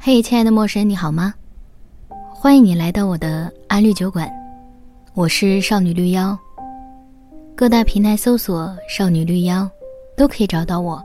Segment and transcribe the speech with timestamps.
[0.00, 1.34] 嘿，亲爱的陌生人，你好吗？
[2.30, 4.30] 欢迎你来到我的安绿酒馆，
[5.12, 6.38] 我是少女绿妖。
[7.56, 9.68] 各大平台搜索“少女绿妖”，
[10.16, 11.04] 都可以找到我。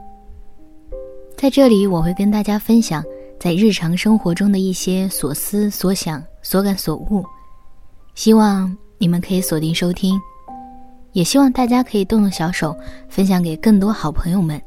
[1.35, 3.03] 在这里，我会跟大家分享
[3.39, 7.25] 在日常生活中的一些所思所想、所感所悟，
[8.13, 10.17] 希望你们可以锁定收听，
[11.13, 12.77] 也希望大家可以动动小手，
[13.09, 14.61] 分享给更多好朋友们。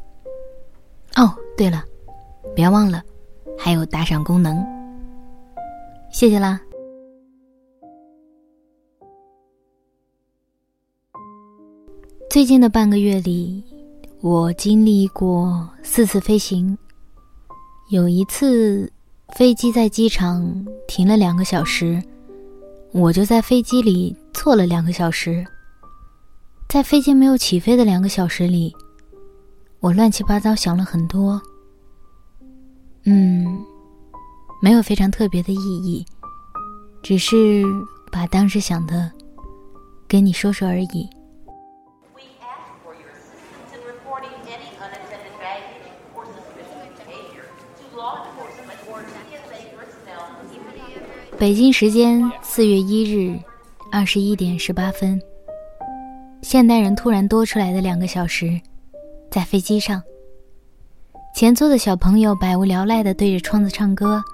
[1.14, 1.84] 哦，对了，
[2.56, 3.00] 别忘了。
[3.59, 4.64] 还有打赏功能，
[6.10, 6.60] 谢谢啦。
[12.30, 13.65] 最近的半个月里，
[14.20, 16.77] 我经历过四次飞行。
[17.88, 18.92] 有一次，
[19.34, 22.02] 飞机在机场停了两个小时，
[22.93, 25.46] 我就在飞机里坐了两个小时。
[26.68, 28.74] 在飞机没有起飞的两个小时里，
[29.80, 31.41] 我乱七八糟想了很多。
[33.09, 33.65] 嗯，
[34.60, 36.05] 没有非常特别的意义，
[37.05, 37.62] 只是
[38.10, 39.09] 把当时想的
[40.09, 41.09] 跟你说说而已。
[51.38, 53.38] 北京时间四月一日
[53.93, 55.21] 二十一点十八分，
[56.43, 58.60] 现代人突然多出来的两个小时，
[59.30, 60.02] 在飞机上。
[61.37, 64.25] 前座的小朋友百无聊赖地对着窗子唱歌，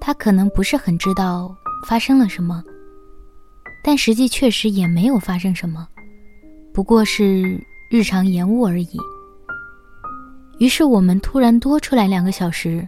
[0.00, 1.54] 他可能不是很知道
[1.86, 2.60] 发生了什么，
[3.84, 5.86] 但实际确实也没有发生什么，
[6.74, 8.98] 不过是日常延误而已。
[10.58, 12.84] 于是我们突然多出来两个小时，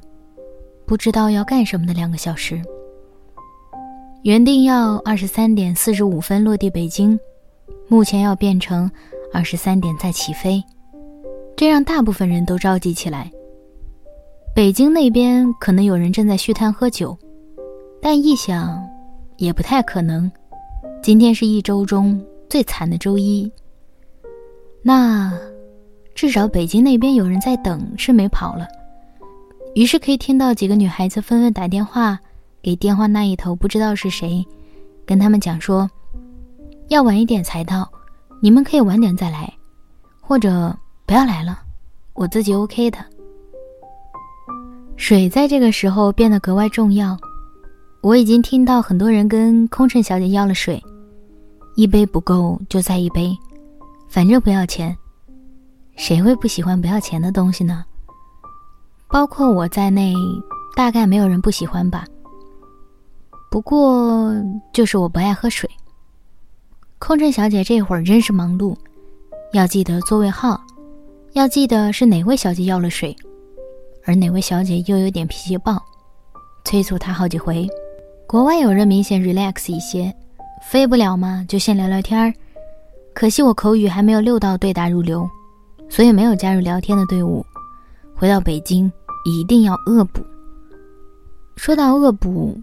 [0.85, 2.61] 不知道要干什么的两个小时。
[4.25, 7.17] 原定要二十三点四十五分落地北京，
[7.87, 8.91] 目前要变成
[9.33, 10.61] 二十三点再起飞。
[11.61, 13.31] 这让大部分人都着急起来。
[14.55, 17.15] 北京那边可能有人正在续摊喝酒，
[18.01, 18.83] 但一想，
[19.37, 20.33] 也不太可能。
[21.03, 23.53] 今天是一周中最惨的周一。
[24.81, 25.39] 那，
[26.15, 28.67] 至少北京那边有人在等，是没跑了。
[29.75, 32.19] 于是可以听到几个女孩子纷纷打电话
[32.63, 34.43] 给电话那一头，不知道是谁，
[35.05, 35.87] 跟他们讲说，
[36.89, 37.87] 要晚一点才到，
[38.41, 39.53] 你们可以晚点再来，
[40.23, 40.75] 或者。
[41.11, 41.59] 不要来了，
[42.13, 43.05] 我自己 OK 的。
[44.97, 47.19] 水在这个时候变得格外重要。
[48.01, 50.81] 我已经听到很多人跟空乘小姐要了水，
[51.75, 53.37] 一杯不够就再一杯，
[54.09, 54.97] 反正不要钱。
[55.97, 57.85] 谁会不喜欢不要钱的东西呢？
[59.09, 60.15] 包括我在内，
[60.77, 62.05] 大概没有人不喜欢吧。
[63.51, 64.33] 不过
[64.73, 65.69] 就是我不爱喝水。
[67.01, 68.77] 空乘小姐这会儿真是忙碌，
[69.53, 70.63] 要记得座位号。
[71.33, 73.17] 要记得是哪位小姐要了水，
[74.05, 75.81] 而哪位小姐又有点脾气暴，
[76.65, 77.69] 催促她好几回。
[78.27, 80.13] 国外有人明显 relax 一些，
[80.63, 82.33] 飞不了嘛，就先聊聊天儿。
[83.15, 85.29] 可惜我口语还没有溜到对答如流，
[85.89, 87.45] 所以没有加入聊天的队伍。
[88.15, 88.91] 回到北京
[89.25, 90.21] 一定要恶补。
[91.57, 92.61] 说到恶补，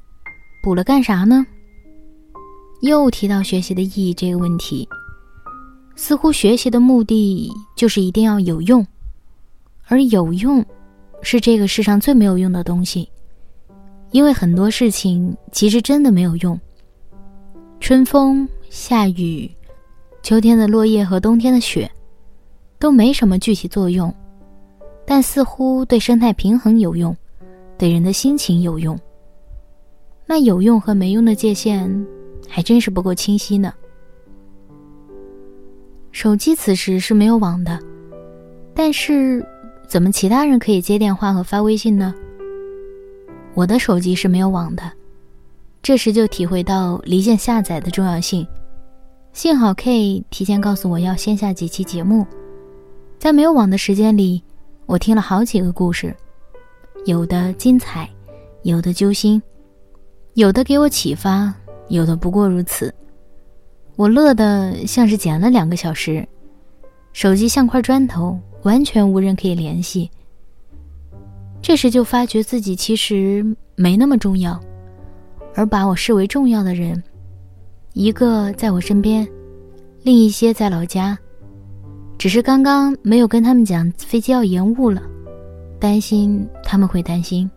[0.62, 1.46] 补了干啥呢？
[2.82, 4.88] 又提到学习的意义这个问题。
[5.97, 8.85] 似乎学习的目的就是一定要有用，
[9.88, 10.63] 而有用，
[11.24, 13.09] 是这个世上最没有用的东西，
[14.12, 16.57] 因为很多事情其实真的没有用。
[17.80, 19.50] 春风、夏雨、
[20.22, 21.90] 秋天的落叶和冬天的雪，
[22.78, 24.13] 都没什么具体作用，
[25.03, 27.16] 但似乎对生态平衡有用，
[27.75, 28.97] 对人的心情有用。
[30.28, 32.06] 那有用和没用的界限，
[32.47, 33.74] 还真是不够清晰呢。
[36.12, 37.79] 手机此时是没有网的，
[38.73, 39.45] 但是
[39.88, 42.13] 怎么其他人可以接电话和发微信呢？
[43.53, 44.91] 我的手机是没有网的，
[45.81, 48.47] 这时就体会到离线下载的重要性。
[49.34, 52.25] 幸好 K 提前告诉我要先下几期节目，
[53.19, 54.41] 在没有网的时间里，
[54.88, 56.16] 我听了好几个故事，
[57.06, 58.09] 有的精彩，
[58.63, 59.42] 有的揪心，
[60.33, 61.53] 有的给我启发，
[61.89, 62.92] 有的不过如此。
[63.98, 66.26] 我乐得像是捡了两个小时，
[67.14, 70.10] 手机像块砖头，完全无人可以联系。
[71.64, 73.44] 这时就发觉自己其实
[73.76, 74.58] 没那么重要，
[75.56, 77.04] 而把我视为重要的人，
[77.94, 79.28] 一个在我身边，
[80.04, 81.18] 另一些在老家，
[82.20, 85.02] 只是刚刚没有跟他们讲飞机要延误了，
[85.80, 87.50] 担心他们会担心。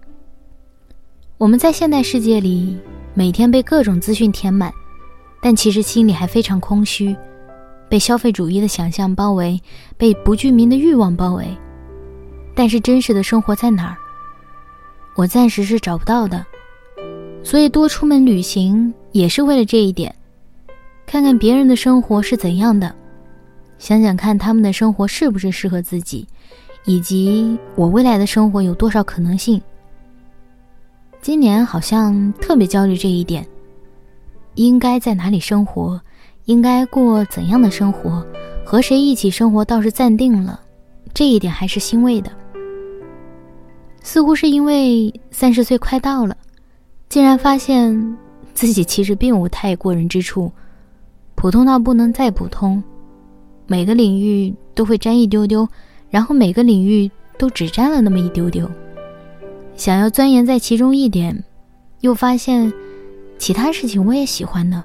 [1.36, 2.78] 我们在现代世界里，
[3.12, 4.72] 每天被各种资讯填满。
[5.40, 7.16] 但其实心里还非常空虚，
[7.88, 9.60] 被消费主义的想象包围，
[9.96, 11.46] 被不具名的欲望包围。
[12.54, 13.96] 但是真实的生活在哪儿？
[15.16, 16.44] 我暂时是找不到的，
[17.42, 20.14] 所以多出门旅行也是为了这一点，
[21.06, 22.94] 看看别人的生活是怎样的，
[23.78, 26.26] 想想看他们的生活是不是适合自己，
[26.84, 29.60] 以及我未来的生活有多少可能性。
[31.22, 33.46] 今年好像特别焦虑这一点，
[34.54, 36.00] 应该在哪里生活，
[36.44, 38.24] 应该过怎样的生活，
[38.64, 40.60] 和谁一起生活倒是暂定了，
[41.14, 42.30] 这一点还是欣慰的。
[44.02, 46.36] 似乎是因为三十岁快到了，
[47.08, 48.16] 竟然发现
[48.54, 50.50] 自己其实并无太过人之处，
[51.34, 52.82] 普通到不能再普通，
[53.66, 55.68] 每个领域都会沾一丢丢，
[56.08, 58.68] 然后每个领域都只沾了那么一丢丢。
[59.76, 61.44] 想要钻研在其中一点，
[62.00, 62.72] 又发现
[63.40, 64.84] 其他事情我也喜欢呢。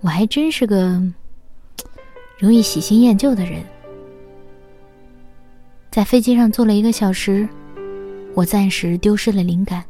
[0.00, 1.02] 我还真是个
[2.38, 3.64] 容易喜新厌旧的人。
[5.90, 7.48] 在飞机上坐了一个小时，
[8.32, 9.84] 我暂时丢失了灵感。